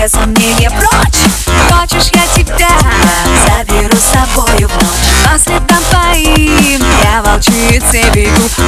[0.00, 1.20] все сомнения прочь.
[1.70, 2.68] Хочешь, я тебя
[3.46, 4.68] заберу с собою.
[4.68, 8.59] А В ночь По следам твоим я волчицей бегу.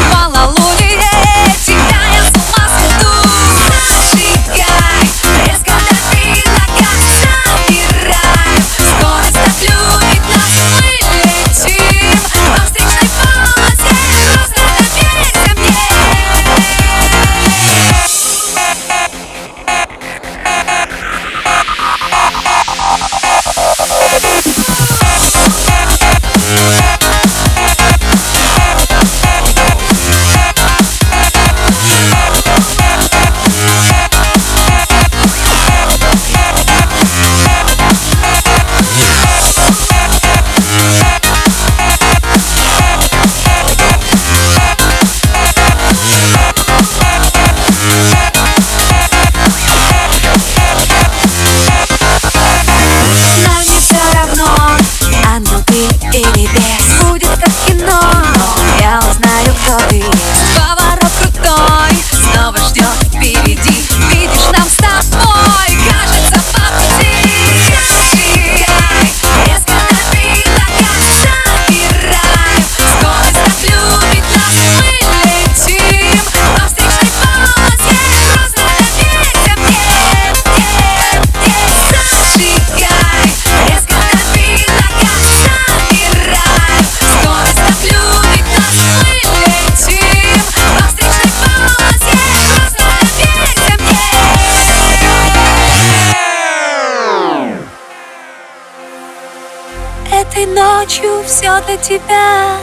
[100.32, 102.56] Этой ночью все для тебя.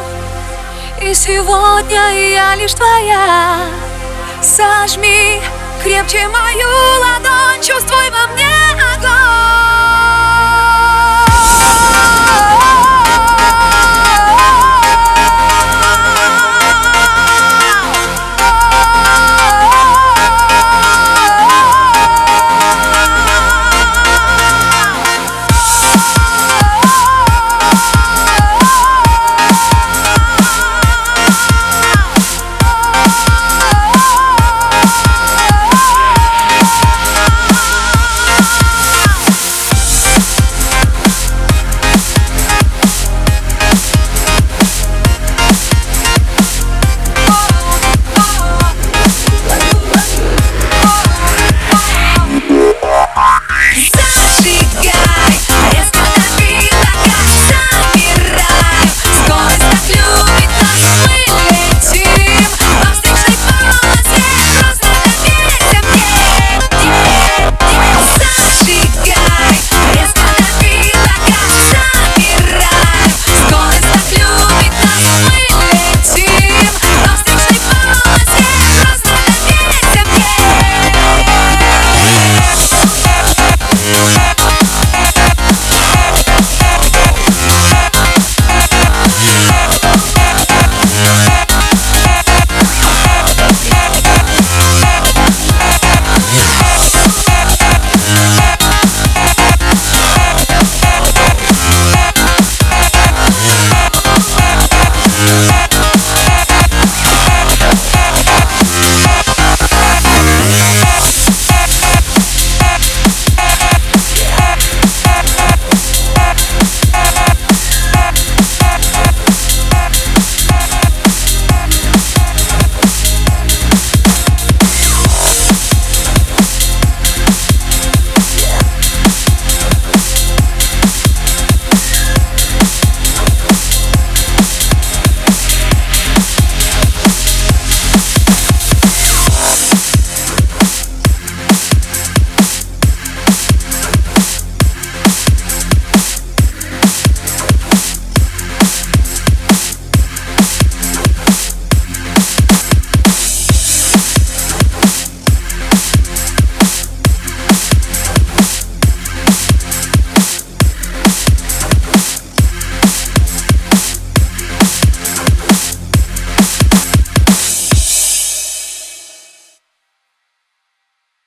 [1.03, 3.57] И сегодня я лишь твоя.
[4.41, 5.40] Сожми
[5.84, 6.68] крепче мою
[7.00, 8.47] ладонь Чувствуй во мне
[8.96, 9.49] огонь